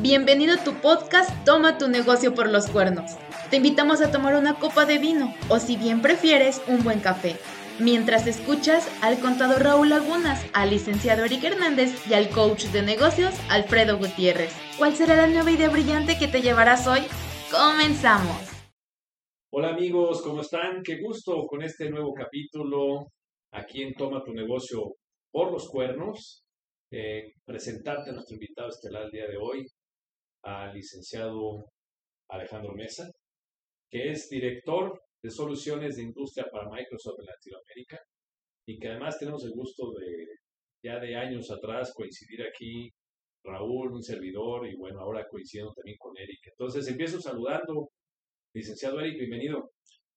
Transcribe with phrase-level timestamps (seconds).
[0.00, 3.16] Bienvenido a tu podcast Toma tu negocio por los cuernos.
[3.50, 7.34] Te invitamos a tomar una copa de vino o si bien prefieres un buen café.
[7.80, 13.34] Mientras escuchas al contador Raúl Lagunas, al licenciado Eric Hernández y al coach de negocios
[13.50, 14.54] Alfredo Gutiérrez.
[14.78, 17.00] ¿Cuál será la nueva idea brillante que te llevarás hoy?
[17.50, 18.40] ¡Comenzamos!
[19.50, 20.80] Hola amigos, ¿cómo están?
[20.84, 23.08] Qué gusto con este nuevo capítulo
[23.50, 24.94] aquí en Toma tu negocio
[25.32, 26.44] por los cuernos.
[26.92, 29.66] Eh, presentarte a nuestro invitado estelar el día de hoy,
[30.42, 31.66] al licenciado
[32.28, 33.10] Alejandro Mesa,
[33.90, 38.00] que es director de soluciones de industria para Microsoft en Latinoamérica
[38.66, 40.26] y que además tenemos el gusto de
[40.82, 42.90] ya de años atrás coincidir aquí,
[43.42, 46.40] Raúl, un servidor y bueno, ahora coincidiendo también con Eric.
[46.46, 47.90] Entonces empiezo saludando,
[48.54, 49.70] licenciado Eric, bienvenido.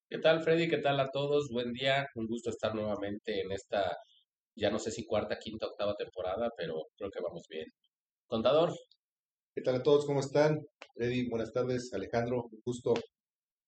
[0.09, 0.67] ¿Qué tal, Freddy?
[0.69, 1.49] ¿Qué tal a todos?
[1.51, 2.05] Buen día.
[2.15, 3.97] Un gusto estar nuevamente en esta,
[4.55, 7.65] ya no sé si cuarta, quinta, octava temporada, pero creo que vamos bien.
[8.27, 8.73] Contador,
[9.53, 10.05] ¿Qué tal a todos?
[10.05, 10.65] ¿Cómo están?
[10.95, 11.93] Eddie, buenas tardes.
[11.93, 12.93] Alejandro, un gusto,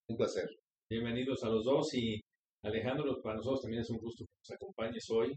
[0.08, 0.48] un placer.
[0.90, 2.22] Bienvenidos a los dos y
[2.64, 5.34] Alejandro, para nosotros también es un gusto que nos acompañes hoy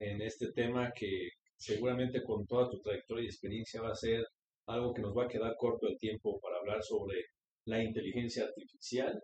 [0.00, 4.24] en este tema que seguramente con toda tu trayectoria y experiencia va a ser
[4.66, 7.26] algo que nos va a quedar corto el tiempo para hablar sobre
[7.66, 9.20] la inteligencia artificial,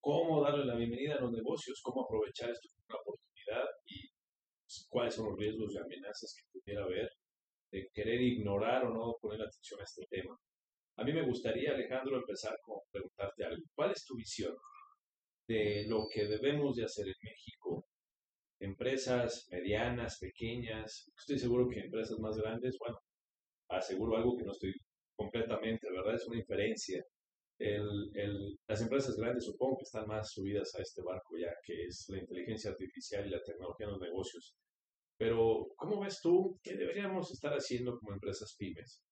[0.00, 4.06] cómo darle la bienvenida a los negocios, cómo aprovechar esto como una oportunidad y
[4.62, 7.10] pues, cuáles son los riesgos y amenazas que pudiera haber
[7.70, 10.36] de querer ignorar o no poner atención a este tema.
[10.96, 13.62] A mí me gustaría, Alejandro, empezar con preguntarte algo.
[13.74, 14.54] ¿Cuál es tu visión
[15.48, 17.86] de lo que debemos de hacer en México?
[18.60, 22.98] Empresas medianas, pequeñas, estoy seguro que empresas más grandes, bueno,
[23.70, 24.74] aseguro algo que no estoy
[25.16, 26.16] completamente, ¿verdad?
[26.16, 27.02] Es una inferencia.
[27.58, 31.84] El, el, las empresas grandes supongo que están más subidas a este barco ya, que
[31.84, 34.54] es la inteligencia artificial y la tecnología en los negocios.
[35.20, 39.02] Pero, ¿cómo ves tú qué deberíamos estar haciendo como empresas pymes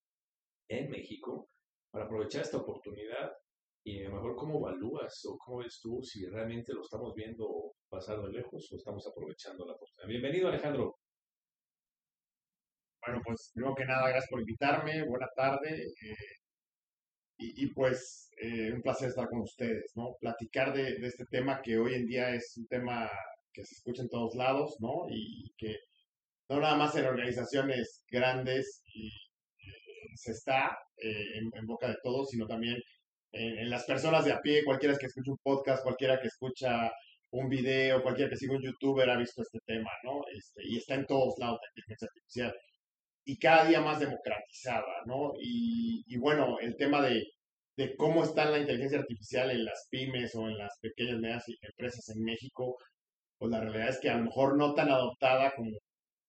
[0.71, 1.51] en México
[1.91, 3.31] para aprovechar esta oportunidad?
[3.85, 7.75] Y a lo mejor, ¿cómo evalúas o cómo ves tú si realmente lo estamos viendo
[7.91, 10.09] pasar de lejos o estamos aprovechando la oportunidad?
[10.09, 10.97] Bienvenido, Alejandro.
[13.05, 15.07] Bueno, pues primero que nada, gracias por invitarme.
[15.07, 15.89] Buena tarde.
[15.89, 16.15] Eh,
[17.37, 20.17] y, y, pues eh, un placer estar con ustedes, ¿no?
[20.19, 23.11] Platicar de, de, este tema que hoy en día es un tema
[23.53, 25.07] que se escucha en todos lados, ¿no?
[25.11, 25.77] Y que
[26.49, 29.11] no nada más en organizaciones grandes y,
[30.17, 32.77] se está eh, en, boca de todos, sino también
[33.33, 36.91] en, las personas de a pie, cualquiera que escuche un podcast, cualquiera que escucha
[37.31, 40.23] un video, cualquiera que siga un youtuber ha visto este tema, ¿no?
[40.35, 42.55] Este, y está en todos lados la inteligencia artificial
[43.29, 45.35] y cada día más democratizada, ¿no?
[45.39, 47.25] Y, y bueno, el tema de,
[47.97, 52.25] cómo está la inteligencia artificial en las pymes o en las pequeñas medianas empresas en
[52.25, 52.77] México,
[53.39, 55.71] pues la realidad es que a lo mejor no tan adoptada como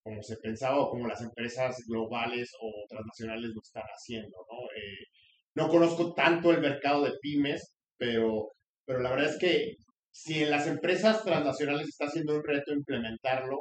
[0.02, 4.58] como se pensaba o como las empresas globales o transnacionales lo están haciendo, ¿no?
[4.76, 5.06] Eh,
[5.54, 8.52] no conozco tanto el mercado de pymes, pero,
[8.86, 9.74] pero la verdad es que
[10.12, 13.58] si en las empresas transnacionales está siendo un reto implementarlo,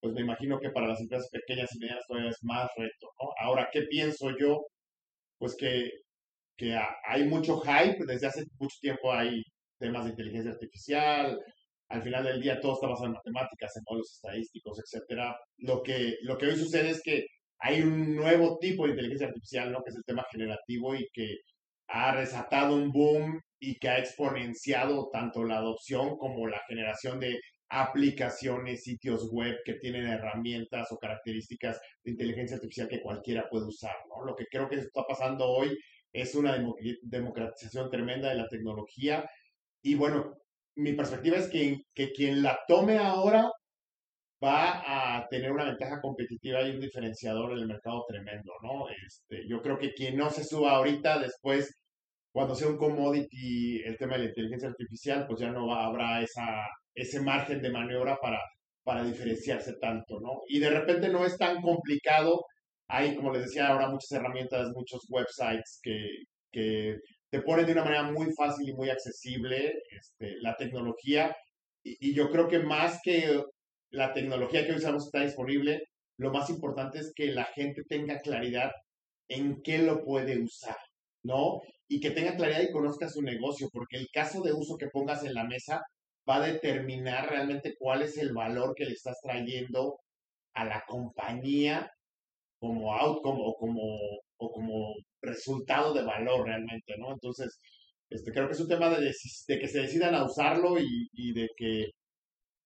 [0.00, 3.30] pues me imagino que para las empresas pequeñas y medianas todavía es más reto, ¿no?
[3.42, 4.60] Ahora, ¿qué pienso yo?
[5.38, 5.90] Pues que,
[6.56, 6.76] que
[7.06, 9.42] hay mucho hype, desde hace mucho tiempo hay
[9.78, 11.38] temas de inteligencia artificial,
[11.90, 15.36] al final del día todo está basado en matemáticas, en modelos estadísticos, etcétera.
[15.58, 17.26] Lo que, lo que hoy sucede es que
[17.58, 19.82] hay un nuevo tipo de inteligencia artificial, ¿no?
[19.82, 21.38] Que es el tema generativo y que
[21.88, 27.40] ha resatado un boom y que ha exponenciado tanto la adopción como la generación de
[27.68, 33.96] aplicaciones, sitios web que tienen herramientas o características de inteligencia artificial que cualquiera puede usar,
[34.08, 34.24] ¿no?
[34.24, 35.76] Lo que creo que está pasando hoy
[36.12, 36.56] es una
[37.02, 39.28] democratización tremenda de la tecnología
[39.82, 40.36] y bueno,
[40.76, 43.50] mi perspectiva es que, que quien la tome ahora
[44.42, 48.88] va a tener una ventaja competitiva y un diferenciador en el mercado tremendo, ¿no?
[49.06, 51.74] Este, yo creo que quien no se suba ahorita, después,
[52.32, 56.22] cuando sea un commodity el tema de la inteligencia artificial, pues ya no va, habrá
[56.22, 58.40] esa, ese margen de maniobra para,
[58.84, 60.40] para diferenciarse tanto, ¿no?
[60.48, 62.44] Y de repente no es tan complicado.
[62.88, 66.08] Hay, como les decía, ahora muchas herramientas, muchos websites que,
[66.50, 66.96] que
[67.30, 71.34] te ponen de una manera muy fácil y muy accesible este, la tecnología.
[71.82, 73.42] Y, yo creo que más que
[73.90, 75.84] la tecnología que hoy sabemos está disponible,
[76.18, 78.70] lo más importante es que la gente tenga claridad
[79.28, 80.76] en qué lo puede usar,
[81.22, 81.62] ¿no?
[81.88, 85.24] Y que tenga claridad y conozca su negocio, porque el caso de uso que pongas
[85.24, 85.82] en la mesa
[86.28, 89.98] va a determinar realmente cuál es el valor que le estás trayendo
[90.54, 91.90] a la compañía
[92.60, 93.82] como outcome o como,
[94.38, 97.12] o como resultado de valor realmente, ¿no?
[97.12, 97.58] Entonces,
[98.10, 99.12] este, creo que es un tema de,
[99.48, 101.90] de que se decidan a usarlo y, y, de que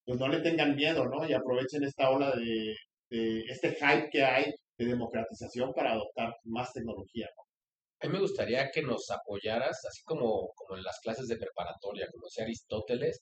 [0.05, 1.27] pues no le tengan miedo, ¿no?
[1.29, 2.75] Y aprovechen esta ola de,
[3.11, 4.45] de, este hype que hay
[4.79, 7.45] de democratización para adoptar más tecnología, ¿no?
[8.01, 12.07] A mí me gustaría que nos apoyaras, así como, como en las clases de preparatoria,
[12.13, 13.21] como decía Aristóteles,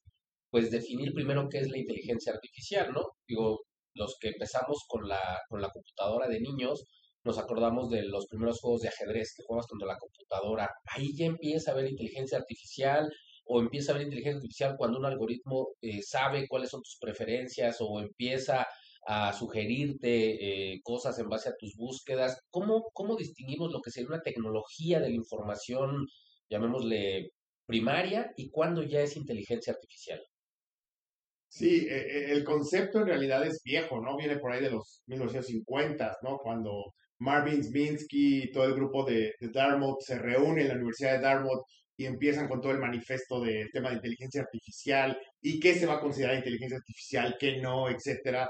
[0.50, 3.02] pues definir primero qué es la inteligencia artificial, ¿no?
[3.28, 3.60] Digo,
[3.94, 6.84] los que empezamos con la, con la computadora de niños,
[7.24, 10.68] nos acordamos de los primeros juegos de ajedrez que juegas contra la computadora.
[10.86, 13.08] Ahí ya empieza a haber inteligencia artificial
[13.44, 17.76] o empieza a haber inteligencia artificial cuando un algoritmo eh, sabe cuáles son tus preferencias
[17.80, 18.66] o empieza
[19.06, 22.40] a sugerirte eh, cosas en base a tus búsquedas.
[22.50, 26.06] ¿Cómo, ¿Cómo distinguimos lo que sería una tecnología de la información,
[26.48, 27.30] llamémosle
[27.66, 30.20] primaria, y cuándo ya es inteligencia artificial?
[31.52, 31.96] Sí, e,
[32.30, 34.16] e, el concepto en realidad es viejo, ¿no?
[34.16, 36.38] Viene por ahí de los 1950, ¿no?
[36.38, 41.20] Cuando Marvin Minsky y todo el grupo de, Dartmouth se reúne en la Universidad de
[41.20, 41.62] Dartmouth
[41.96, 45.96] y empiezan con todo el manifiesto del tema de inteligencia artificial y qué se va
[45.96, 48.48] a considerar inteligencia artificial, qué no, etcétera.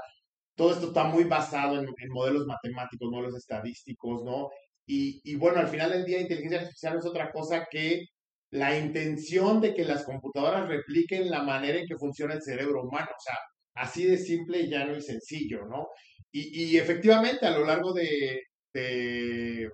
[0.55, 4.49] Todo esto está muy basado en, modelos matemáticos, modelos estadísticos, ¿no?
[4.85, 8.05] Y, y, bueno, al final del día, inteligencia artificial es otra cosa que
[8.53, 13.07] la intención de que las computadoras repliquen la manera en que funciona el cerebro humano.
[13.09, 13.35] O sea,
[13.73, 15.87] así de simple, llano y sencillo, ¿no?
[16.31, 18.41] Y, efectivamente, a lo largo de,
[18.73, 19.69] de,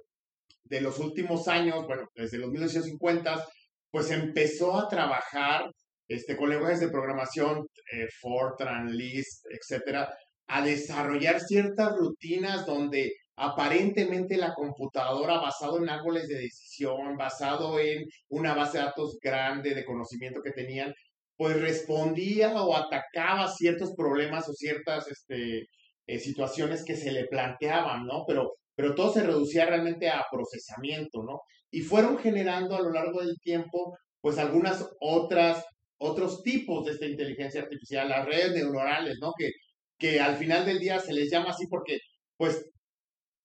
[0.64, 3.46] de, los últimos años, bueno, desde los 1950,
[3.92, 5.70] pues empezó a trabajar
[6.08, 10.14] este, con lenguajes de programación, eh, Fortran, Lisp, etcétera,
[10.48, 18.06] a desarrollar ciertas rutinas donde aparentemente la computadora basado en árboles de decisión, basado en
[18.28, 20.94] una base de datos grande de conocimiento que tenían,
[21.38, 25.68] pues respondía o atacaba ciertos problemas o ciertas este,
[26.06, 28.26] eh, situaciones que se le planteaban, ¿no?
[28.28, 31.40] Pero, pero todo se reducía realmente a procesamiento, ¿no?
[31.72, 35.64] Y fueron generando a lo largo del tiempo, pues algunas otras,
[35.98, 39.32] otros tipos de esta inteligencia artificial, las redes neuronales, ¿no?
[39.38, 39.52] Que,
[39.98, 42.00] que al final del día se les llama así porque,
[42.36, 42.66] pues,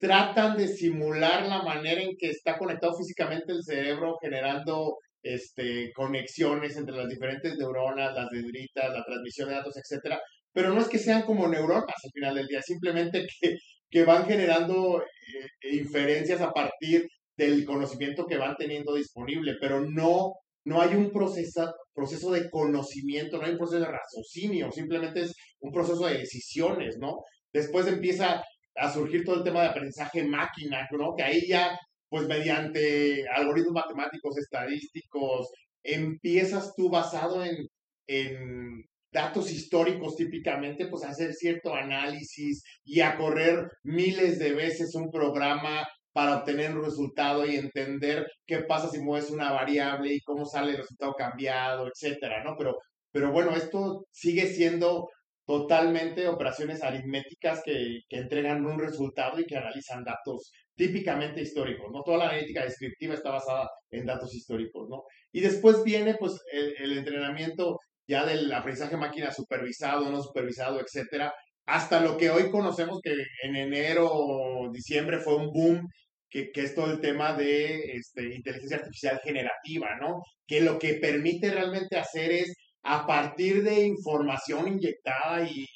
[0.05, 6.77] tratan de simular la manera en que está conectado físicamente el cerebro, generando este, conexiones
[6.77, 10.21] entre las diferentes neuronas, las dendritas, la transmisión de datos, etcétera.
[10.53, 13.57] Pero no es que sean como neuronas al final del día, simplemente que,
[13.91, 20.35] que van generando eh, inferencias a partir del conocimiento que van teniendo disponible, pero no,
[20.67, 25.33] no hay un proceso, proceso de conocimiento, no hay un proceso de raciocinio, simplemente es
[25.61, 27.23] un proceso de decisiones, ¿no?
[27.55, 28.45] Después empieza
[28.77, 31.15] a surgir todo el tema de aprendizaje máquina, ¿no?
[31.17, 31.79] Que ahí ya,
[32.09, 35.49] pues mediante algoritmos matemáticos, estadísticos,
[35.83, 43.71] empiezas tú basado en, datos históricos típicamente, pues a hacer cierto análisis y a correr
[43.85, 49.31] miles de veces un programa para obtener un resultado y entender qué pasa si mueves
[49.31, 52.57] una variable y cómo sale el resultado cambiado, etcétera, ¿no?
[52.59, 52.77] Pero,
[53.13, 55.09] pero bueno, esto sigue siendo
[55.47, 62.03] totalmente operaciones aritméticas que, que, entregan un resultado y que analizan datos típicamente históricos, ¿no?
[62.03, 65.05] Toda la analítica descriptiva está basada en datos históricos, ¿no?
[65.33, 71.33] Y después viene, pues, el, entrenamiento ya del aprendizaje máquina supervisado, no supervisado, etcétera,
[71.67, 75.89] hasta lo que hoy conocemos que en enero o diciembre fue un boom,
[76.29, 80.23] que, que, es todo el tema de este, inteligencia artificial generativa, ¿no?
[80.47, 85.67] Que lo que permite realmente hacer es a partir de información inyectada y,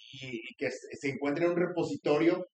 [0.56, 2.46] que se encuentre en un repositorio,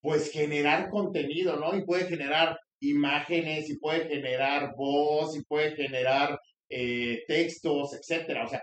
[0.00, 1.76] pues generar contenido, ¿no?
[1.76, 8.44] Y puede generar imágenes, y puede generar voz, y puede generar eh, textos, etcétera.
[8.44, 8.62] O sea,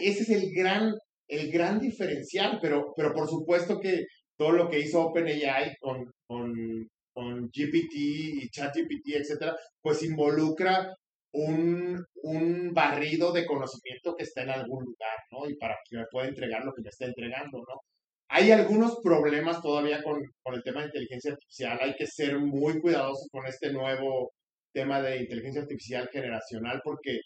[0.00, 0.94] ese es el gran,
[1.26, 6.88] el gran diferencial, pero, pero por supuesto que todo lo que hizo OpenAI con, con,
[7.12, 10.94] con GPT y ChatGPT, etcétera, pues involucra
[11.36, 15.48] un, un, barrido de conocimiento que está en algún lugar, ¿no?
[15.48, 17.80] Y para que me pueda entregar lo que me está entregando, ¿no?
[18.28, 21.78] Hay algunos problemas todavía con, con el tema de inteligencia artificial.
[21.80, 24.32] Hay que ser muy cuidadosos con este nuevo
[24.72, 27.20] tema de inteligencia artificial generacional porque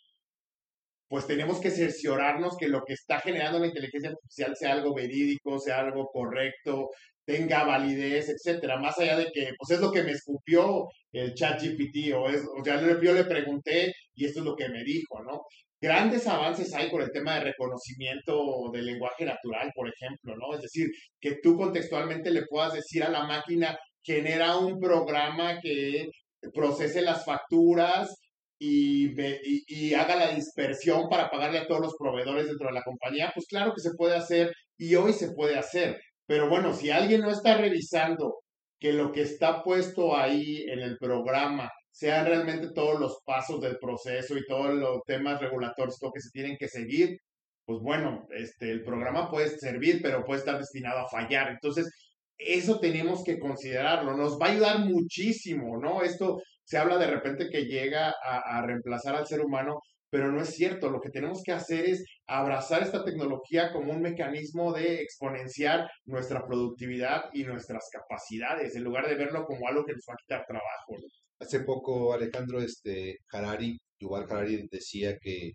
[1.09, 5.59] pues tenemos que cerciorarnos que lo que está generando la inteligencia artificial sea algo verídico,
[5.59, 6.91] sea algo correcto,
[7.31, 11.63] tenga validez, etcétera, más allá de que, pues es lo que me escupió el chat
[11.63, 15.23] GPT, o, es, o sea, yo le pregunté y esto es lo que me dijo,
[15.23, 15.43] ¿no?
[15.81, 20.55] Grandes avances hay con el tema de reconocimiento del lenguaje natural, por ejemplo, ¿no?
[20.57, 20.89] Es decir,
[21.21, 26.07] que tú contextualmente le puedas decir a la máquina, genera un programa que
[26.53, 28.15] procese las facturas
[28.59, 32.83] y, y, y, haga la dispersión para pagarle a todos los proveedores dentro de la
[32.83, 35.99] compañía, pues claro que se puede hacer y hoy se puede hacer.
[36.31, 38.37] Pero bueno, si alguien no está revisando
[38.79, 43.79] que lo que está puesto ahí en el programa sean realmente todos los pasos del
[43.81, 47.19] proceso y todos los temas regulatorios que se tienen que seguir,
[47.65, 51.49] pues bueno, este, el programa puede servir, pero puede estar destinado a fallar.
[51.51, 51.91] Entonces,
[52.39, 54.17] eso tenemos que considerarlo.
[54.17, 56.03] Nos va a ayudar muchísimo, ¿no?
[56.05, 60.43] Esto se habla de repente que llega a, a reemplazar al ser humano, pero no
[60.43, 60.91] es cierto.
[60.91, 66.45] Lo que tenemos que hacer es abrazar esta tecnología como un mecanismo de exponenciar nuestra
[66.47, 70.45] productividad y nuestras capacidades, en lugar de verlo como algo que nos va a quitar
[70.47, 70.97] trabajo.
[71.39, 75.53] Hace poco, Alejandro, este, Harari, Yuval Harari decía que,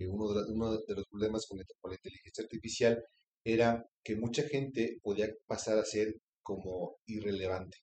[0.00, 3.02] uno, de, uno de los problemas con, con la inteligencia artificial
[3.44, 7.78] era que mucha gente podía pasar a ser como irrelevante.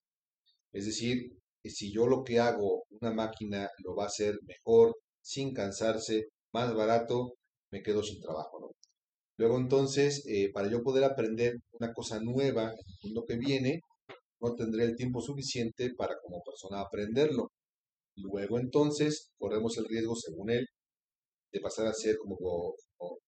[0.71, 1.31] Es decir,
[1.63, 6.75] si yo lo que hago, una máquina lo va a hacer mejor, sin cansarse, más
[6.75, 7.35] barato,
[7.71, 8.75] me quedo sin trabajo.
[9.37, 13.81] Luego entonces, eh, para yo poder aprender una cosa nueva en el mundo que viene,
[14.41, 17.51] no tendré el tiempo suficiente para como persona aprenderlo.
[18.17, 20.67] Luego entonces corremos el riesgo, según él,
[21.51, 22.75] de pasar a ser como, como-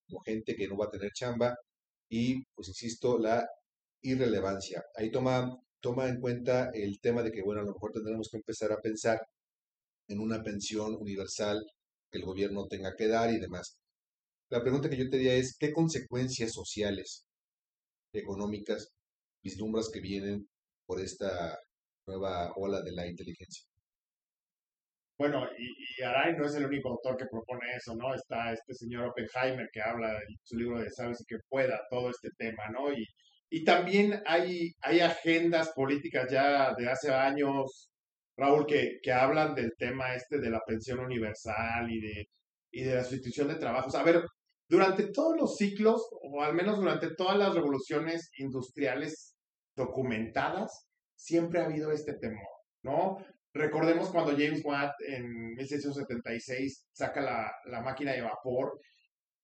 [0.07, 1.55] como gente que no va a tener chamba
[2.09, 3.47] y, pues insisto, la
[4.01, 4.83] irrelevancia.
[4.95, 8.37] Ahí toma, toma en cuenta el tema de que, bueno, a lo mejor tendremos que
[8.37, 9.19] empezar a pensar
[10.07, 11.63] en una pensión universal
[12.15, 13.77] que el gobierno tenga que dar y demás.
[14.49, 17.25] La pregunta que yo te diría es, ¿qué consecuencias sociales,
[18.13, 18.89] económicas,
[19.43, 20.47] vislumbras que vienen
[20.85, 21.57] por esta
[22.07, 23.65] nueva ola de la inteligencia?
[25.17, 28.13] Bueno, y, y no es el único autor que propone eso, ¿no?
[28.13, 32.09] Está este señor Oppenheimer que habla en su libro de Sabes y que pueda todo
[32.09, 32.91] este tema, ¿no?
[32.93, 33.05] Y,
[33.49, 37.89] y también hay, hay agendas políticas ya de hace años,
[38.37, 42.29] Raúl, que, que hablan del tema este de la pensión universal y de,
[42.71, 43.95] y de la sustitución de trabajos.
[43.95, 44.23] A ver,
[44.67, 49.35] durante todos los ciclos, o al menos durante todas las revoluciones industriales
[49.75, 52.47] documentadas, siempre ha habido este temor,
[52.83, 53.17] ¿no?
[53.53, 58.77] Recordemos cuando James Watt en 1676 saca la, la máquina de vapor.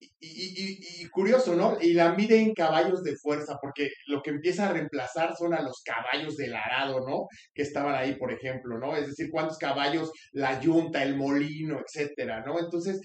[0.03, 1.77] Y, y- y- curioso, ¿no?
[1.81, 5.61] Y la mide en caballos de fuerza, porque lo que empieza a reemplazar son a
[5.61, 7.27] los caballos del arado, ¿no?
[7.53, 8.95] Que estaban ahí, por ejemplo, ¿no?
[8.95, 12.59] Es decir, cuántos caballos, la yunta, el molino, etcétera, ¿no?
[12.59, 12.99] Entonces,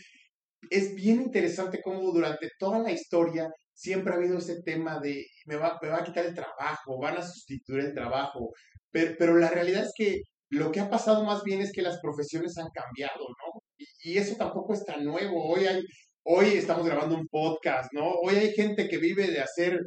[0.71, 5.57] es bien interesante cómo durante toda la historia siempre ha habido ese tema de me
[5.57, 8.51] va, me va a quitar el trabajo, van a sustituir el trabajo,
[8.91, 12.01] pero, pero la realidad es que lo que ha pasado más bien es que las
[12.01, 13.61] profesiones han cambiado, ¿no?
[14.03, 15.45] Y eso tampoco es tan nuevo.
[15.53, 15.83] Hoy hay,
[16.29, 18.11] hoy estamos grabando un podcast, ¿no?
[18.23, 19.79] Hoy hay gente que vive de hacer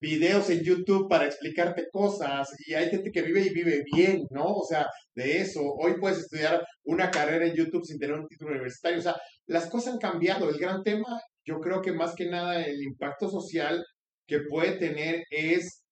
[0.00, 4.44] videos en YouTube para explicarte cosas y hay gente que vive y vive bien, ¿no?
[4.44, 5.60] O sea, de eso.
[5.62, 8.98] Hoy puedes estudiar una carrera en YouTube sin tener un título universitario.
[8.98, 10.50] O sea, las cosas han cambiado.
[10.50, 13.82] El gran tema, yo creo que más que nada el impacto social
[14.26, 15.84] que puede tener es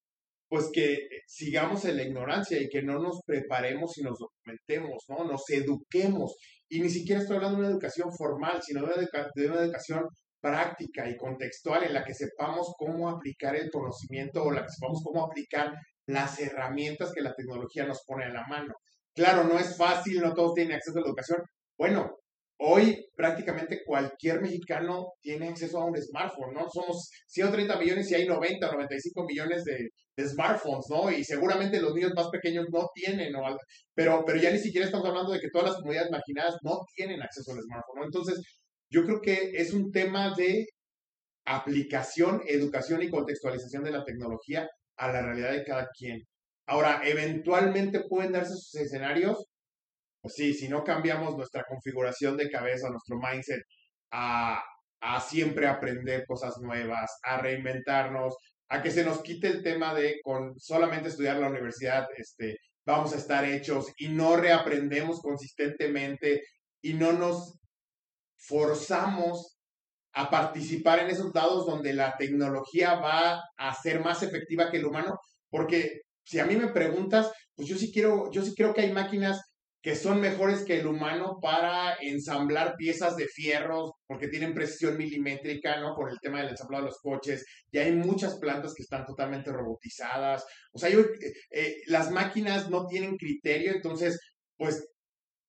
[0.48, 5.24] pues que sigamos en la ignorancia y que no nos preparemos y nos documentemos, ¿no?
[5.24, 6.36] Nos eduquemos.
[6.72, 9.60] Y ni siquiera estoy hablando de una educación formal, sino de una, educa- de una
[9.62, 10.04] educación
[10.40, 15.00] práctica y contextual en la que sepamos cómo aplicar el conocimiento o la que sepamos
[15.04, 15.72] cómo aplicar
[16.06, 18.74] las herramientas que la tecnología nos pone a la mano.
[19.14, 21.38] Claro, no es fácil, no todos tienen acceso a la educación.
[21.78, 22.10] Bueno,
[22.58, 26.66] hoy prácticamente cualquier mexicano tiene acceso a un smartphone, ¿no?
[26.70, 29.88] Somos 130 millones y hay 90 o 95 millones de
[30.18, 31.10] smartphones, ¿no?
[31.10, 33.58] Y seguramente los niños más pequeños no tienen, o algo,
[33.94, 37.22] pero, pero ya ni siquiera estamos hablando de que todas las comunidades marginadas no tienen
[37.22, 38.04] acceso al smartphone, ¿no?
[38.04, 38.40] Entonces,
[38.90, 40.66] yo creo que es un tema de
[41.46, 46.20] aplicación, educación y contextualización de la tecnología a la realidad de cada quien.
[46.66, 49.46] Ahora, eventualmente pueden darse esos escenarios,
[50.20, 53.62] pues sí, si no cambiamos nuestra configuración de cabeza, nuestro mindset
[54.12, 54.62] a,
[55.00, 58.34] a siempre aprender cosas nuevas, a reinventarnos,
[58.72, 63.12] a que se nos quite el tema de con solamente estudiar la universidad, este, vamos
[63.12, 66.42] a estar hechos y no reaprendemos consistentemente
[66.80, 67.58] y no nos
[68.38, 69.58] forzamos
[70.14, 74.86] a participar en esos dados donde la tecnología va a ser más efectiva que el
[74.86, 75.18] humano,
[75.50, 78.92] porque si a mí me preguntas, pues yo sí quiero, yo sí creo que hay
[78.92, 79.52] máquinas
[79.82, 85.80] que son mejores que el humano para ensamblar piezas de fierros, porque tienen precisión milimétrica,
[85.80, 85.94] ¿no?
[85.96, 89.50] Por el tema del ensamblado de los coches, y hay muchas plantas que están totalmente
[89.50, 90.44] robotizadas.
[90.72, 94.20] O sea, yo, eh, eh, las máquinas no tienen criterio, entonces,
[94.58, 94.86] pues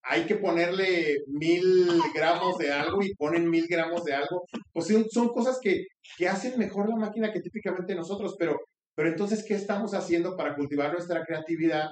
[0.03, 4.45] hay que ponerle mil gramos de algo y ponen mil gramos de algo.
[4.71, 5.83] Pues son, son cosas que,
[6.17, 8.57] que hacen mejor la máquina que típicamente nosotros, pero,
[8.95, 11.89] pero entonces, ¿qué estamos haciendo para cultivar nuestra creatividad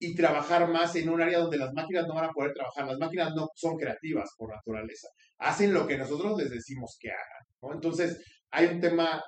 [0.00, 2.86] y trabajar más en un área donde las máquinas no van a poder trabajar?
[2.86, 7.46] Las máquinas no son creativas por naturaleza, hacen lo que nosotros les decimos que hagan.
[7.62, 7.74] ¿no?
[7.74, 8.18] Entonces,
[8.50, 9.22] hay un tema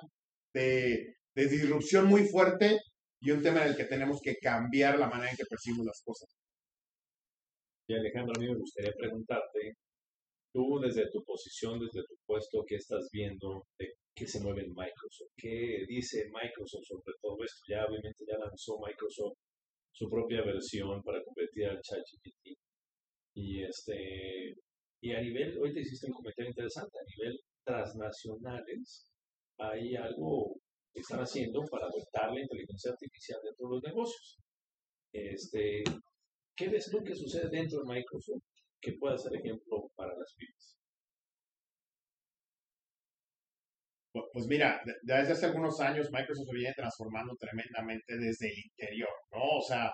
[0.53, 2.79] de, de disrupción muy fuerte
[3.21, 6.01] y un tema en el que tenemos que cambiar la manera en que percibimos las
[6.03, 6.29] cosas.
[7.87, 9.77] Y Alejandro, a mí me gustaría preguntarte,
[10.53, 14.73] tú desde tu posición, desde tu puesto, ¿qué estás viendo de qué se mueve en
[14.73, 15.31] Microsoft?
[15.37, 17.61] ¿Qué dice Microsoft sobre todo esto?
[17.67, 19.37] Ya obviamente ya lanzó Microsoft
[19.93, 22.57] su propia versión para competir al ChatGPT.
[23.35, 24.55] Y este
[25.01, 29.11] y a nivel, hoy te hiciste un comentario interesante, a nivel transnacionales,
[29.57, 30.55] hay algo
[30.93, 34.37] que están haciendo para adoptar la inteligencia artificial dentro de los negocios.
[35.11, 35.83] Este,
[36.55, 38.43] ¿Qué ves tú que sucede dentro de Microsoft
[38.79, 40.77] que pueda ser ejemplo para las pymes?
[44.13, 49.57] Pues mira, desde hace algunos años Microsoft se viene transformando tremendamente desde el interior, ¿no?
[49.57, 49.91] O sea,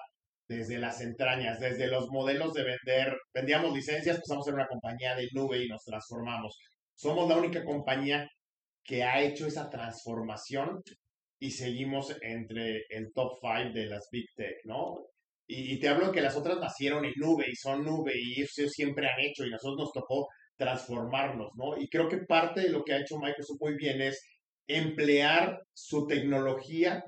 [0.47, 5.15] desde las entrañas, desde los modelos de vender, vendíamos licencias, pasamos a ser una compañía
[5.15, 6.57] de nube y nos transformamos.
[6.95, 8.27] Somos la única compañía
[8.83, 10.81] que ha hecho esa transformación
[11.39, 15.05] y seguimos entre el top 5 de las Big Tech, ¿no?
[15.47, 19.07] Y, te hablo que las otras nacieron en nube y son nube y eso siempre
[19.07, 20.27] han hecho y nosotros nos tocó
[20.59, 21.77] transformarnos, ¿no?
[21.77, 24.21] Y creo que parte de lo que ha hecho Microsoft muy bien es
[24.67, 27.03] emplear su tecnología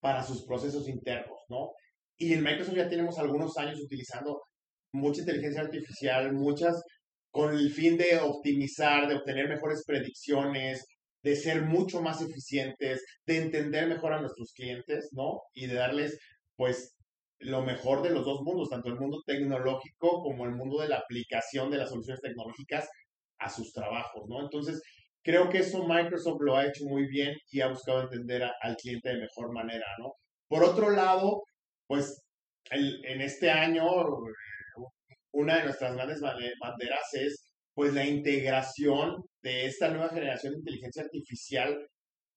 [0.00, 1.72] para sus procesos internos, ¿no?
[2.18, 4.42] Y en Microsoft ya tenemos algunos años utilizando
[4.92, 6.80] mucha inteligencia artificial, muchas
[7.32, 10.86] con el fin de optimizar, de obtener mejores predicciones,
[11.22, 15.40] de ser mucho más eficientes, de entender mejor a nuestros clientes, ¿no?
[15.54, 16.18] Y de darles,
[16.54, 16.94] pues,
[17.40, 20.98] lo mejor de los dos mundos, tanto el mundo tecnológico como el mundo de la
[20.98, 22.88] aplicación de las soluciones tecnológicas
[23.38, 24.40] a sus trabajos, ¿no?
[24.40, 24.82] Entonces,
[25.22, 29.10] creo que eso Microsoft lo ha hecho muy bien y ha buscado entender al cliente
[29.10, 30.14] de mejor manera, ¿no?
[30.48, 31.42] Por otro lado,
[31.86, 32.22] pues
[32.70, 33.84] en este año,
[35.32, 41.02] una de nuestras grandes banderas es pues la integración de esta nueva generación de inteligencia
[41.02, 41.88] artificial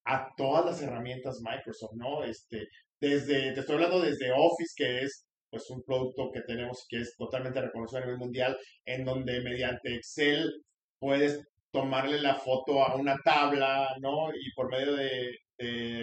[0.06, 2.24] a todas las herramientas Microsoft, ¿no?
[2.24, 2.68] Este,
[3.00, 7.16] desde, te estoy hablando desde Office, que es pues un producto que tenemos que es
[7.18, 10.52] totalmente reconocido a nivel mundial, en donde mediante Excel
[11.00, 14.30] puedes tomarle la foto a una tabla, ¿no?
[14.34, 15.38] Y por medio de,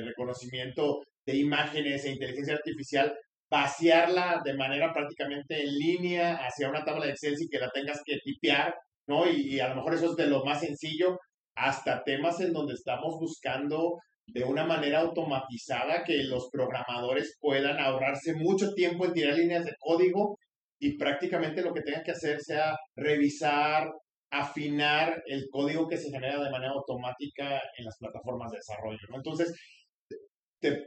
[0.04, 3.16] reconocimiento de imágenes e inteligencia artificial,
[3.48, 8.02] vaciarla de manera prácticamente en línea hacia una tabla de Excel sin que la tengas
[8.04, 8.74] que tipear,
[9.06, 9.30] ¿no?
[9.30, 11.18] Y, y, a lo mejor eso es de lo más sencillo,
[11.54, 18.34] hasta temas en donde estamos buscando de una manera automatizada que los programadores puedan ahorrarse
[18.34, 20.38] mucho tiempo en tirar líneas de código
[20.80, 23.90] y prácticamente lo que tengan que hacer sea revisar,
[24.30, 28.98] afinar el código que se genera de manera automática en las plataformas de desarrollo.
[29.14, 29.54] Entonces,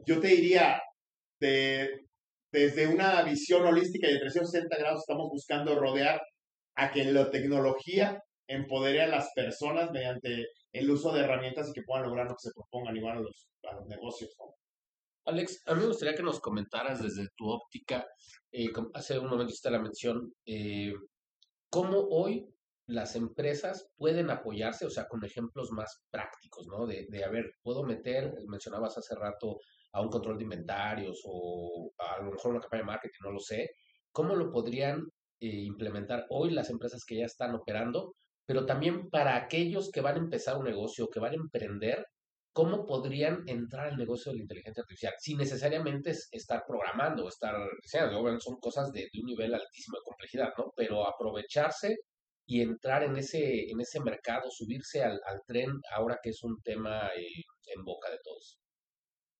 [0.05, 0.81] yo te diría,
[1.39, 1.89] de,
[2.51, 6.19] desde una visión holística y de 360 grados estamos buscando rodear
[6.75, 11.83] a que la tecnología empodere a las personas mediante el uso de herramientas y que
[11.83, 14.35] puedan lograr lo que se propongan igual a los, a los negocios.
[15.25, 18.05] Alex, a mí me gustaría que nos comentaras desde tu óptica,
[18.51, 20.93] eh, hace un momento hiciste la mención, eh,
[21.69, 22.47] cómo hoy
[22.87, 26.87] las empresas pueden apoyarse, o sea, con ejemplos más prácticos, ¿no?
[26.87, 29.57] De, de, a ver, puedo meter, mencionabas hace rato,
[29.97, 33.39] a un control de inventarios o a lo mejor una campaña de marketing, no lo
[33.39, 33.71] sé.
[34.11, 35.01] ¿Cómo lo podrían
[35.39, 38.15] eh, implementar hoy las empresas que ya están operando
[38.47, 42.07] pero también para aquellos que van a empezar un negocio, que van a emprender,
[42.53, 45.13] ¿cómo podrían entrar al negocio de la inteligencia artificial?
[45.19, 50.53] Sin necesariamente estar programando o estar diseñando, son cosas de, un nivel altísimo de complejidad,
[50.57, 50.71] ¿no?
[50.77, 51.97] Pero aprovecharse
[52.47, 57.09] y entrar en ese, en ese mercado, subirse al, tren, ahora que es un tema
[57.17, 57.43] eh,
[57.75, 58.57] en boca de todos.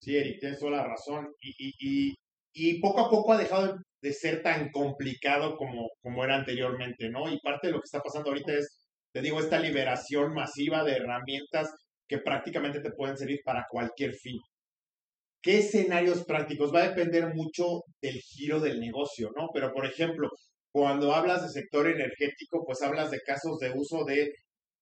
[0.02, 1.34] Sí, Eric, tienes toda la razón.
[1.40, 2.16] Y, y,
[2.54, 7.32] y, poco a poco ha dejado de ser tan complicado como, como era anteriormente, ¿no?
[7.32, 8.77] Y parte de lo que está pasando ahorita es
[9.18, 11.74] te digo, esta liberación masiva de herramientas
[12.08, 14.38] que prácticamente te pueden servir para cualquier fin.
[15.42, 16.72] ¿Qué escenarios prácticos?
[16.72, 19.48] Va a depender mucho del giro del negocio, ¿no?
[19.52, 20.30] Pero, por ejemplo,
[20.72, 24.34] cuando hablas de sector energético, pues hablas de casos de uso de,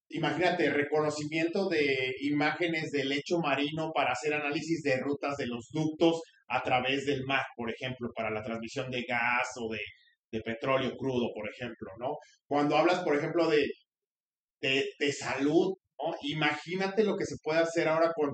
[0.09, 6.21] imagínate, reconocimiento de imágenes del lecho marino para hacer análisis de rutas de los ductos
[6.49, 9.79] a través del mar, por ejemplo, para la transmisión de gas o de,
[10.29, 12.17] de petróleo crudo, por ejemplo, ¿no?
[12.45, 13.65] Cuando hablas, por ejemplo, de
[14.61, 16.15] de, salud, ¿no?
[16.23, 18.31] Imagínate lo que se puede hacer ahora con,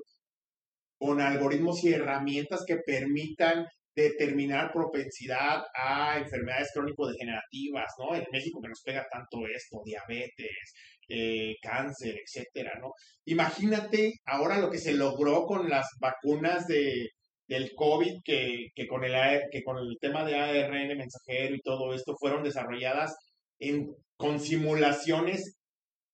[0.97, 8.15] con algoritmos y herramientas que permitan determinar propensidad a enfermedades crónico-degenerativas, ¿no?
[8.15, 10.73] En México que nos pega tanto esto, diabetes,
[11.09, 12.91] eh, cáncer, etcétera, ¿no?
[13.25, 17.09] Imagínate ahora lo que se logró con las vacunas de,
[17.47, 19.13] del COVID, que, que, con el,
[19.51, 23.13] que con el tema de ARN mensajero y todo esto fueron desarrolladas
[23.59, 25.57] en, con simulaciones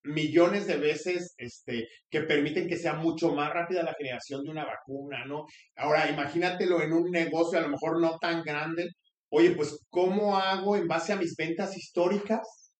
[0.08, 4.66] millones de veces este, que permiten que sea mucho más rápida la generación de una
[4.66, 5.46] vacuna, ¿no?
[5.76, 8.90] Ahora, imagínatelo en un negocio a lo mejor no tan grande.
[9.30, 12.74] Oye, pues, ¿cómo hago en base a mis ventas históricas?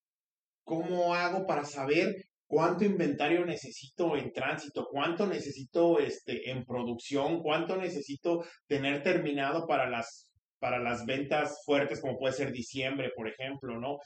[0.64, 2.16] ¿Cómo hago para saber
[2.48, 9.90] cuánto inventario necesito en tránsito, cuánto necesito este, en producción, cuánto necesito tener terminado para
[9.90, 10.28] las
[10.60, 13.98] para las ventas fuertes, como puede ser diciembre, por ejemplo, ¿no?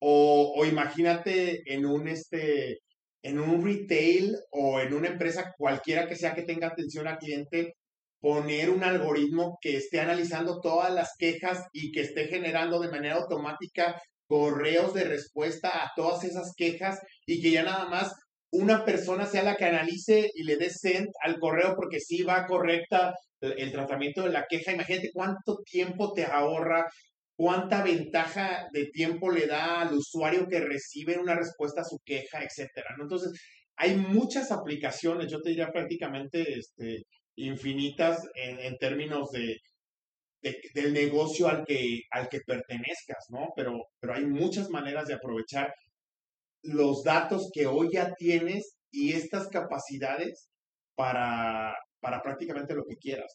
[0.00, 2.78] O, imagínate en un, este,
[3.22, 7.74] en un retail o en una empresa cualquiera que sea que tenga atención al cliente,
[8.20, 13.16] poner un algoritmo que esté analizando todas las quejas y que esté generando de manera
[13.16, 18.12] automática correos de respuesta a todas esas quejas y que ya nada más
[18.50, 22.46] una persona sea la que analice y le dé send al correo porque sí va
[22.46, 24.72] correcta el tratamiento de la queja.
[24.72, 26.86] Imagínate cuánto tiempo te ahorra,
[27.38, 32.42] cuánta ventaja de tiempo le da al usuario que recibe una respuesta a su queja,
[32.42, 32.96] etcétera.
[33.00, 33.30] Entonces,
[33.76, 37.04] hay muchas aplicaciones, yo te diría prácticamente este,
[37.36, 39.56] infinitas en, términos de,
[40.74, 43.50] del negocio al que, al que pertenezcas, ¿no?
[43.54, 45.72] Pero, pero hay muchas maneras de aprovechar
[46.62, 50.48] los datos que hoy ya tienes y estas capacidades
[50.96, 53.32] para, para prácticamente lo que quieras.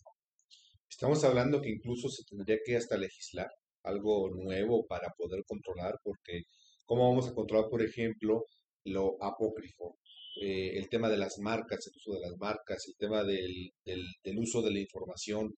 [0.89, 3.48] Estamos hablando que incluso se tendría que hasta legislar
[3.84, 6.43] algo nuevo para poder controlar, porque
[6.86, 8.46] ¿cómo vamos a controlar, por ejemplo,
[8.86, 9.98] lo apócrifo?
[10.41, 14.04] Eh, el tema de las marcas, el uso de las marcas, el tema del, del,
[14.24, 15.54] del uso de la información.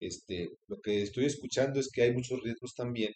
[0.00, 3.12] Este, lo que estoy escuchando es que hay muchos riesgos también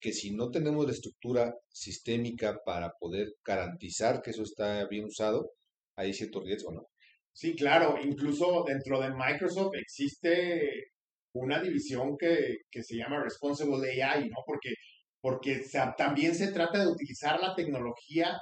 [0.00, 5.50] que si no tenemos la estructura sistémica para poder garantizar que eso está bien usado,
[5.96, 6.86] hay cierto riesgo, ¿no?
[7.32, 10.92] Sí, claro, incluso dentro de Microsoft existe
[11.40, 14.36] una división que, que se llama Responsible AI, ¿no?
[14.46, 14.74] Porque,
[15.20, 15.62] porque
[15.96, 18.36] también se trata de utilizar la tecnología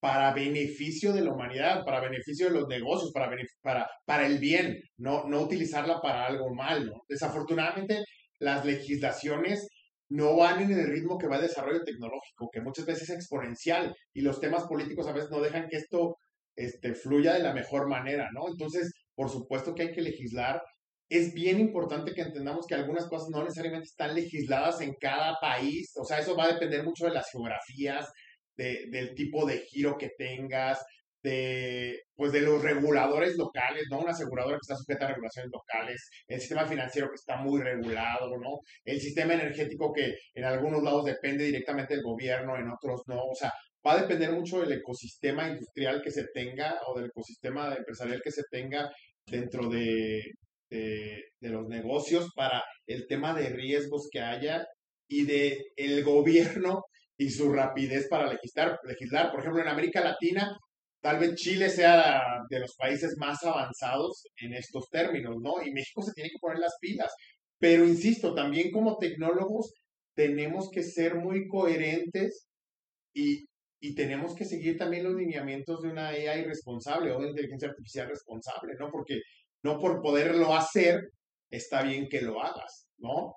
[0.00, 3.30] para beneficio de la humanidad, para beneficio de los negocios, para,
[3.62, 7.02] para, para el bien, no, no utilizarla para algo malo.
[7.06, 8.02] Desafortunadamente,
[8.38, 9.68] las legislaciones
[10.08, 13.94] no van en el ritmo que va el desarrollo tecnológico, que muchas veces es exponencial
[14.12, 16.16] y los temas políticos a veces no dejan que esto
[16.56, 18.48] este, fluya de la mejor manera, ¿no?
[18.48, 20.60] Entonces, por supuesto que hay que legislar.
[21.10, 25.92] Es bien importante que entendamos que algunas cosas no necesariamente están legisladas en cada país,
[25.96, 28.08] o sea, eso va a depender mucho de las geografías,
[28.56, 30.78] de, del tipo de giro que tengas,
[31.22, 34.00] de, pues de los reguladores locales, ¿no?
[34.00, 38.38] Una aseguradora que está sujeta a regulaciones locales, el sistema financiero que está muy regulado,
[38.38, 38.60] ¿no?
[38.84, 43.20] El sistema energético que en algunos lados depende directamente del gobierno, en otros no.
[43.24, 43.52] O sea,
[43.86, 48.30] va a depender mucho del ecosistema industrial que se tenga o del ecosistema empresarial que
[48.30, 48.90] se tenga
[49.26, 50.22] dentro de,
[50.70, 54.64] de, los negocios para el tema de riesgos que haya
[55.08, 56.82] y de el gobierno
[57.18, 59.30] y su rapidez para legislar, legislar.
[59.30, 60.56] Por ejemplo, en América Latina
[61.02, 65.62] tal vez Chile sea de los países más avanzados en estos términos, ¿no?
[65.64, 67.12] Y México se tiene que poner las pilas.
[67.58, 69.72] Pero insisto, también como tecnólogos
[70.14, 72.46] tenemos que ser muy coherentes
[73.14, 73.46] y,
[73.80, 78.08] y tenemos que seguir también los lineamientos de una AI responsable o de inteligencia artificial
[78.08, 78.90] responsable, ¿no?
[78.90, 79.20] Porque
[79.62, 81.10] no por poderlo hacer
[81.50, 83.34] está bien que lo hagas, ¿no?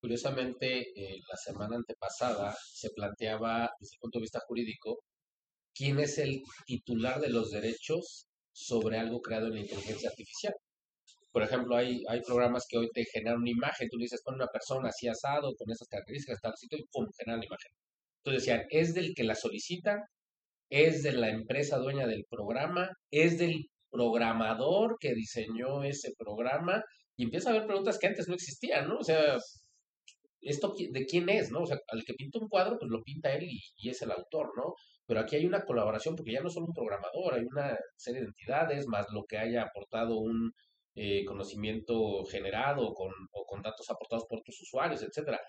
[0.00, 4.98] Curiosamente, eh, la semana antepasada se planteaba desde el punto de vista jurídico
[5.74, 10.54] quién es el titular de los derechos sobre algo creado en la inteligencia artificial.
[11.30, 14.34] Por ejemplo, hay, hay programas que hoy te generan una imagen, tú le dices, pon
[14.34, 17.72] una persona así asado, con esas características, tal sitio, y pum, generan la imagen.
[18.18, 20.04] Entonces decían, es del que la solicita,
[20.68, 26.82] es de la empresa dueña del programa, es del programador que diseñó ese programa,
[27.16, 28.98] y empieza a haber preguntas que antes no existían, ¿no?
[28.98, 29.36] O sea,
[30.40, 31.60] ¿esto de quién es, no?
[31.60, 34.50] O sea, al que pinta un cuadro, pues lo pinta él y, es el autor,
[34.56, 34.74] ¿no?
[35.06, 38.28] pero aquí hay una colaboración porque ya no solo un programador, hay una serie de
[38.28, 40.52] entidades, más lo que haya aportado un
[40.94, 45.40] eh, conocimiento generado con, o con datos aportados por tus usuarios, etcétera.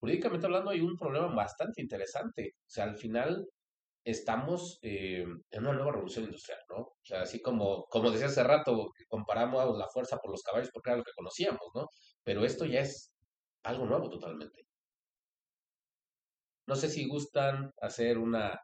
[0.00, 2.54] Jurídicamente hablando hay un problema bastante interesante.
[2.66, 3.46] O sea, al final
[4.04, 6.76] estamos eh, en una nueva revolución industrial, ¿no?
[6.78, 10.90] O sea, así como, como decía hace rato, comparamos la fuerza por los caballos porque
[10.90, 11.88] era lo que conocíamos, ¿no?
[12.24, 13.12] Pero esto ya es
[13.64, 14.66] algo nuevo totalmente.
[16.66, 18.60] No sé si gustan hacer una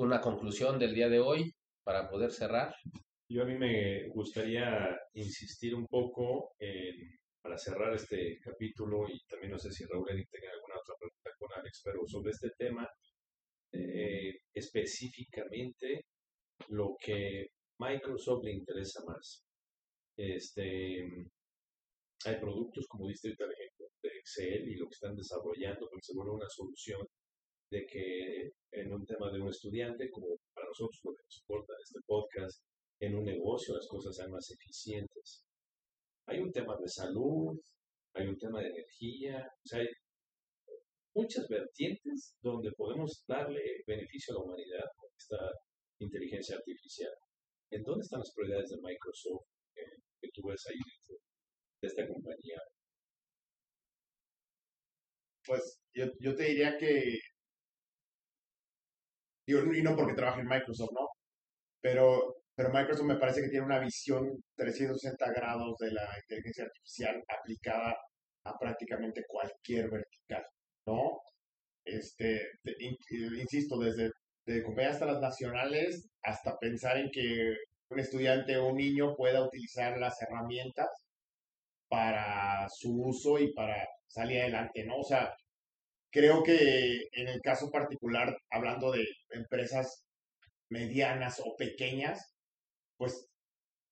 [0.00, 2.74] una conclusión del día de hoy para poder cerrar.
[3.28, 9.52] Yo a mí me gustaría insistir un poco en, para cerrar este capítulo y también
[9.52, 12.88] no sé si Raúl tenga alguna otra pregunta con Alex, pero sobre este tema
[13.72, 16.04] eh, específicamente
[16.68, 19.44] lo que Microsoft le interesa más.
[20.16, 21.02] Este,
[22.26, 26.14] hay productos como diste el ejemplo de Excel y lo que están desarrollando, porque se
[26.14, 27.00] vuelve una solución
[27.70, 31.72] de que en un tema de un estudiante, como para nosotros lo que nos importa
[31.80, 32.62] este podcast,
[33.00, 35.44] en un negocio las cosas sean más eficientes.
[36.26, 37.58] Hay un tema de salud,
[38.14, 39.88] hay un tema de energía, o sea, hay
[41.14, 45.38] muchas vertientes donde podemos darle beneficio a la humanidad con esta
[46.00, 47.12] inteligencia artificial.
[47.70, 49.46] ¿En dónde están las prioridades de Microsoft
[49.76, 51.16] eh, que tú ves ahí dentro
[51.82, 52.60] de esta compañía?
[55.50, 57.18] pues yo, yo te diría que,
[59.46, 61.08] y no porque trabaje en Microsoft, ¿no?
[61.80, 64.22] Pero, pero Microsoft me parece que tiene una visión
[64.56, 67.96] 360 grados de la inteligencia artificial aplicada
[68.44, 70.44] a prácticamente cualquier vertical,
[70.90, 71.20] ¿no?
[71.84, 72.40] Este,
[73.40, 74.10] insisto, desde
[74.46, 77.54] de compañías transnacionales hasta pensar en que
[77.90, 80.88] un estudiante o un niño pueda utilizar las herramientas
[81.88, 84.98] para su uso y para salir adelante, ¿no?
[84.98, 85.34] O sea,
[86.10, 90.04] creo que en el caso particular, hablando de empresas
[90.70, 92.34] medianas o pequeñas,
[92.96, 93.26] pues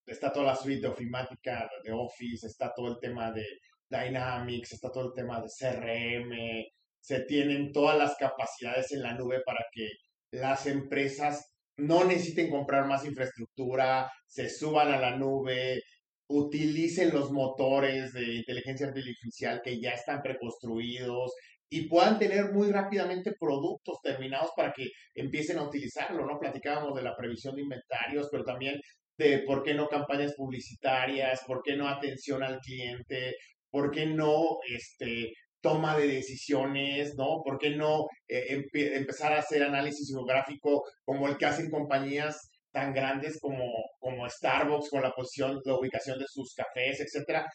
[0.07, 3.45] está toda la suite de ofimática de Office, está todo el tema de
[3.91, 6.65] Dynamics, está todo el tema de CRM,
[7.01, 9.89] se tienen todas las capacidades en la nube para que
[10.33, 15.81] las empresas no necesiten comprar más infraestructura, se suban a la nube,
[16.29, 21.33] utilicen los motores de inteligencia artificial que ya están preconstruidos
[21.71, 26.39] y puedan tener muy rápidamente productos terminados para que empiecen a utilizarlo, ¿no?
[26.39, 28.81] Platicábamos de la previsión de inventarios, pero también
[29.19, 33.37] de por qué no campañas publicitarias, por qué no atención al cliente,
[33.71, 37.43] por qué no este, toma de decisiones, ¿no?
[37.45, 42.93] ¿Por qué no eh, empezar a hacer análisis geográfico como el que hacen compañías tan
[42.93, 43.65] grandes como,
[43.99, 47.47] como Starbucks con la posición, la ubicación de sus cafés, etcétera?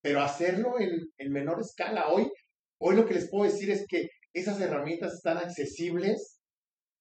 [0.00, 2.08] Pero hacerlo en, en menor escala.
[2.08, 2.30] Hoy,
[2.78, 6.40] hoy lo que les puedo decir es que esas herramientas están accesibles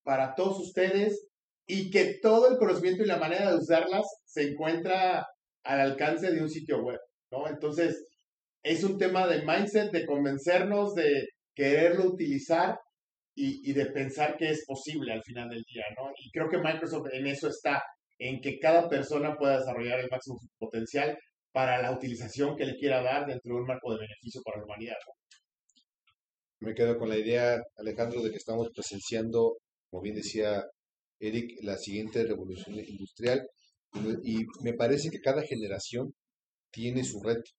[0.03, 1.27] para todos ustedes
[1.65, 5.25] y que todo el conocimiento y la manera de usarlas se encuentra
[5.63, 6.99] al alcance de un sitio web,
[7.31, 7.47] ¿no?
[7.47, 8.05] Entonces,
[8.63, 12.77] es un tema de mindset, de convencernos, de quererlo utilizar
[13.35, 16.11] y, de pensar que es posible al final del día, ¿no?
[16.17, 17.81] Y creo que Microsoft en eso está,
[18.19, 21.17] en que cada persona pueda desarrollar el máximo potencial
[21.51, 24.65] para la utilización que le quiera dar dentro de un marco de beneficio para la
[24.65, 24.97] humanidad.
[26.59, 29.57] Me quedo con la idea, Alejandro, de que estamos presenciando,
[29.89, 30.63] como bien decía
[31.19, 33.47] Eric, la siguiente revolución industrial
[34.23, 36.13] y me parece que cada generación
[36.71, 37.51] tiene su reto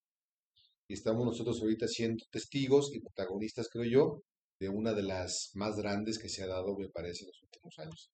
[0.92, 4.22] estamos nosotros ahorita siendo testigos y protagonistas, creo yo,
[4.60, 7.78] de una de las más grandes que se ha dado, me parece, en los últimos
[7.78, 8.10] años.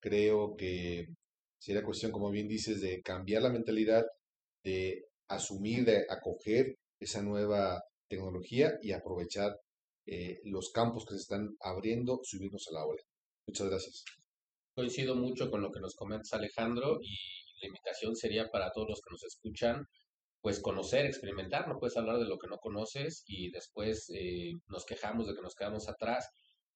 [0.00, 1.06] Creo que
[1.58, 4.04] sería cuestión, como bien dices, de cambiar la mentalidad,
[4.64, 9.56] de asumir, de acoger esa nueva tecnología y aprovechar
[10.06, 13.02] eh, los campos que se están abriendo, subirnos a la ola.
[13.46, 14.04] Muchas gracias.
[14.74, 17.16] Coincido mucho con lo que nos comentas Alejandro y
[17.60, 19.86] la invitación sería para todos los que nos escuchan
[20.42, 24.84] pues conocer, experimentar, no puedes hablar de lo que no conoces y después eh, nos
[24.84, 26.28] quejamos de que nos quedamos atrás.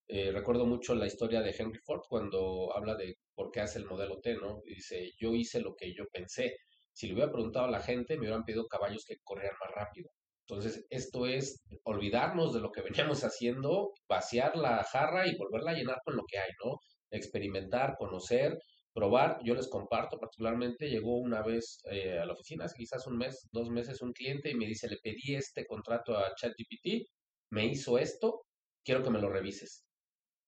[0.06, 3.86] Eh, recuerdo mucho la historia de Henry Ford cuando habla de por qué hace el
[3.86, 4.60] modelo T, ¿no?
[4.64, 6.56] dice, yo hice lo que yo pensé.
[6.92, 10.10] Si le hubiera preguntado a la gente, me hubieran pedido caballos que corrieran más rápido.
[10.48, 12.82] Entonces, esto es olvidarnos de lo que
[13.18, 16.78] veníamos haciendo, vaciar la jarra y volverla a llenar con lo que hay, ¿no?
[17.10, 18.56] Experimentar, conocer,
[18.96, 19.38] probar.
[19.44, 23.68] Yo les comparto particularmente, llegó una vez eh, a la oficina, quizás un mes, dos
[23.68, 27.06] meses, un cliente y me dice, le pedí este contrato a ChatGPT,
[27.50, 28.46] me hizo esto,
[28.82, 29.84] quiero que me lo revises.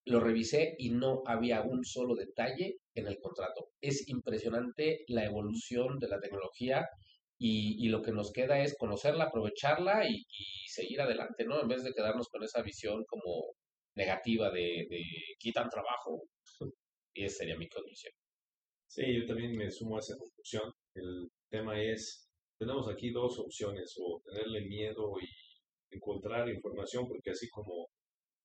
[0.06, 3.68] Lo revisé y no había un solo detalle en el contrato.
[3.82, 6.88] Es impresionante la evolución de la tecnología
[7.38, 10.24] y, lo que nos queda es conocerla, aprovecharla y,
[10.66, 11.60] seguir adelante, ¿no?
[11.60, 13.54] En vez de quedarnos con esa visión como
[13.94, 15.02] negativa de, de
[15.38, 16.22] quitan trabajo.
[17.14, 18.12] Y esa sería mi conclusión.
[18.88, 20.72] Sí, yo también me sumo a esa conclusión.
[20.94, 22.26] El tema es,
[22.58, 25.28] tenemos aquí dos opciones, o tenerle miedo y
[25.94, 27.88] encontrar información, porque así como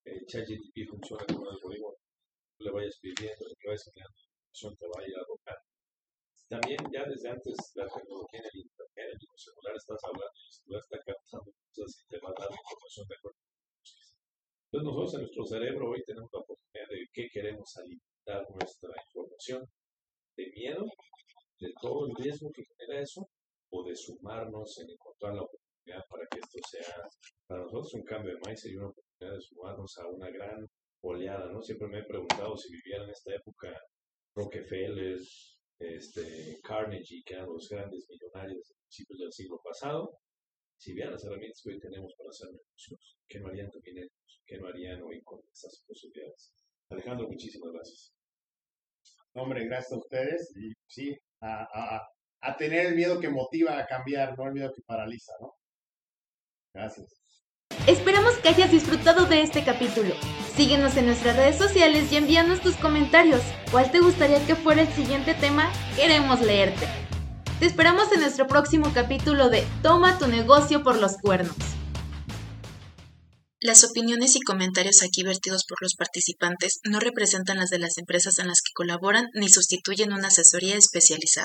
[0.04, 1.96] el ChatGPT funciona como un algoritmo,
[2.60, 5.60] le vayas pidiendo, le vayas creando información, te vaya a arrojar.
[6.50, 10.46] También ya desde antes la tecnología en el internet, en el celular estás hablando y
[10.46, 13.40] el celular está captando cosas y te va a dar información de acuerdo
[14.68, 19.64] Entonces nosotros en nuestro cerebro hoy tenemos la oportunidad de qué queremos alimentar nuestra información
[20.36, 20.86] de miedo,
[21.60, 23.28] de todo el riesgo que genera eso,
[23.70, 27.08] o de sumarnos en encontrar la oportunidad para que esto sea
[27.48, 30.68] para nosotros un cambio de mindset y una oportunidad de sumarnos a una gran
[31.02, 31.62] oleada, ¿no?
[31.62, 33.76] Siempre me he preguntado si viviera en esta época
[34.36, 35.20] Rockefeller,
[35.80, 40.20] este, Carnegie, que eran los grandes millonarios de principios del siglo pasado,
[40.78, 44.42] si vieran las herramientas que hoy tenemos para hacer negocios, ¿qué no harían también ellos?
[44.46, 46.54] ¿Qué no harían hoy con estas posibilidades?
[46.90, 48.14] Alejandro, muchísimas gracias
[49.34, 50.54] hombre, gracias a ustedes.
[50.56, 52.08] Y sí, a,
[52.58, 55.54] tener el miedo que motiva a cambiar, no el miedo que paraliza, ¿no?
[56.74, 57.24] Gracias.
[57.88, 60.14] Esperamos que hayas disfrutado de este capítulo.
[60.56, 63.42] Síguenos en nuestras redes sociales y envíanos tus comentarios.
[63.72, 65.72] ¿Cuál te gustaría que fuera el siguiente tema?
[65.96, 66.86] Queremos leerte.
[67.60, 71.73] Te esperamos en nuestro próximo capítulo de Toma tu negocio por los cuernos.
[73.64, 78.38] Las opiniones y comentarios aquí vertidos por los participantes no representan las de las empresas
[78.40, 81.42] en las que colaboran ni sustituyen una asesoría especializada.